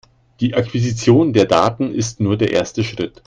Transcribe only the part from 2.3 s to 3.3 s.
der erste Schritt.